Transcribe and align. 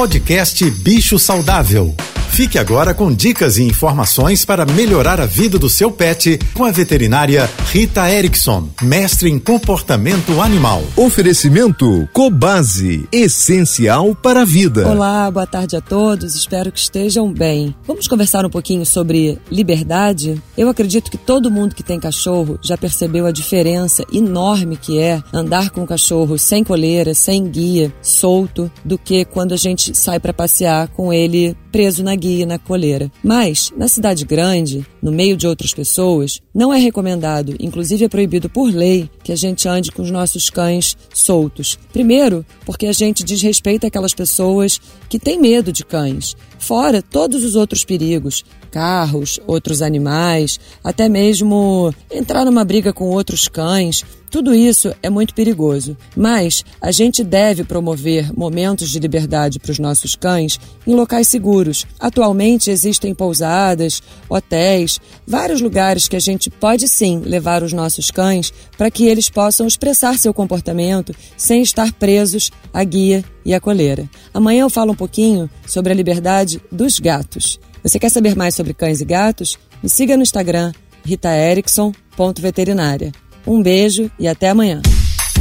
Podcast 0.00 0.64
Bicho 0.70 1.18
Saudável. 1.18 1.94
Fique 2.40 2.58
agora 2.58 2.94
com 2.94 3.12
dicas 3.12 3.58
e 3.58 3.64
informações 3.64 4.46
para 4.46 4.64
melhorar 4.64 5.20
a 5.20 5.26
vida 5.26 5.58
do 5.58 5.68
seu 5.68 5.92
pet 5.92 6.38
com 6.54 6.64
a 6.64 6.70
veterinária 6.70 7.46
Rita 7.70 8.10
Erickson, 8.10 8.66
mestre 8.80 9.28
em 9.28 9.38
comportamento 9.38 10.40
animal. 10.40 10.82
Oferecimento 10.96 12.08
Cobase, 12.14 13.06
essencial 13.12 14.14
para 14.14 14.40
a 14.40 14.44
vida. 14.46 14.88
Olá, 14.88 15.30
boa 15.30 15.46
tarde 15.46 15.76
a 15.76 15.82
todos, 15.82 16.34
espero 16.34 16.72
que 16.72 16.78
estejam 16.78 17.30
bem. 17.30 17.76
Vamos 17.86 18.08
conversar 18.08 18.46
um 18.46 18.50
pouquinho 18.50 18.86
sobre 18.86 19.38
liberdade? 19.50 20.42
Eu 20.56 20.70
acredito 20.70 21.10
que 21.10 21.18
todo 21.18 21.50
mundo 21.50 21.74
que 21.74 21.82
tem 21.82 22.00
cachorro 22.00 22.58
já 22.62 22.78
percebeu 22.78 23.26
a 23.26 23.32
diferença 23.32 24.02
enorme 24.10 24.78
que 24.78 24.98
é 24.98 25.22
andar 25.30 25.68
com 25.68 25.82
o 25.82 25.86
cachorro 25.86 26.38
sem 26.38 26.64
coleira, 26.64 27.12
sem 27.12 27.50
guia, 27.50 27.92
solto, 28.00 28.72
do 28.82 28.96
que 28.96 29.26
quando 29.26 29.52
a 29.52 29.58
gente 29.58 29.94
sai 29.94 30.18
para 30.18 30.32
passear 30.32 30.88
com 30.88 31.12
ele 31.12 31.54
preso 31.70 32.02
na 32.02 32.14
guia, 32.14 32.44
na 32.44 32.58
coleira. 32.58 33.10
Mas, 33.22 33.72
na 33.76 33.88
cidade 33.88 34.24
grande, 34.24 34.86
no 35.02 35.12
meio 35.12 35.36
de 35.36 35.46
outras 35.46 35.72
pessoas, 35.72 36.40
não 36.54 36.72
é 36.72 36.78
recomendado, 36.78 37.54
inclusive 37.58 38.04
é 38.04 38.08
proibido 38.08 38.48
por 38.48 38.72
lei, 38.72 39.08
que 39.22 39.32
a 39.32 39.36
gente 39.36 39.68
ande 39.68 39.92
com 39.92 40.02
os 40.02 40.10
nossos 40.10 40.50
cães 40.50 40.96
soltos. 41.14 41.78
Primeiro, 41.92 42.44
porque 42.64 42.86
a 42.86 42.92
gente 42.92 43.24
desrespeita 43.24 43.86
aquelas 43.86 44.14
pessoas 44.14 44.80
que 45.08 45.18
têm 45.18 45.40
medo 45.40 45.72
de 45.72 45.84
cães. 45.84 46.36
Fora 46.60 47.00
todos 47.00 47.42
os 47.42 47.56
outros 47.56 47.84
perigos, 47.84 48.44
carros, 48.70 49.40
outros 49.46 49.82
animais, 49.82 50.60
até 50.84 51.08
mesmo 51.08 51.92
entrar 52.10 52.44
numa 52.44 52.64
briga 52.64 52.92
com 52.92 53.08
outros 53.08 53.48
cães. 53.48 54.04
Tudo 54.30 54.54
isso 54.54 54.94
é 55.02 55.10
muito 55.10 55.34
perigoso, 55.34 55.96
mas 56.16 56.64
a 56.80 56.92
gente 56.92 57.24
deve 57.24 57.64
promover 57.64 58.32
momentos 58.32 58.90
de 58.90 59.00
liberdade 59.00 59.58
para 59.58 59.72
os 59.72 59.78
nossos 59.80 60.14
cães 60.14 60.60
em 60.86 60.94
locais 60.94 61.26
seguros. 61.26 61.84
Atualmente 61.98 62.70
existem 62.70 63.12
pousadas, 63.12 64.00
hotéis, 64.28 65.00
vários 65.26 65.60
lugares 65.60 66.06
que 66.06 66.14
a 66.14 66.20
gente 66.20 66.48
pode 66.48 66.86
sim 66.86 67.20
levar 67.24 67.64
os 67.64 67.72
nossos 67.72 68.12
cães 68.12 68.52
para 68.78 68.90
que 68.90 69.06
eles 69.06 69.28
possam 69.28 69.66
expressar 69.66 70.16
seu 70.16 70.32
comportamento 70.32 71.12
sem 71.36 71.62
estar 71.62 71.92
presos 71.94 72.52
à 72.72 72.84
guia 72.84 73.24
e 73.44 73.52
à 73.52 73.58
coleira. 73.58 74.08
Amanhã 74.32 74.62
eu 74.62 74.70
falo 74.70 74.92
um 74.92 74.96
pouquinho 74.96 75.50
sobre 75.66 75.92
a 75.92 75.96
liberdade 75.96 76.62
dos 76.70 76.98
gatos. 76.98 77.60
Você 77.82 77.98
quer 77.98 78.10
saber 78.10 78.36
mais 78.36 78.54
sobre 78.54 78.74
cães 78.74 79.00
e 79.00 79.04
gatos? 79.04 79.58
Me 79.82 79.88
siga 79.88 80.16
no 80.16 80.22
Instagram 80.22 80.72
ritaerickson.veterinária. 81.04 83.10
Um 83.46 83.62
beijo 83.62 84.10
e 84.18 84.28
até 84.28 84.50
amanhã. 84.50 84.82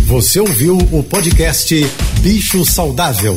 Você 0.05 0.39
ouviu 0.39 0.77
o 0.77 1.03
podcast 1.03 1.75
Bicho 2.21 2.63
Saudável. 2.65 3.35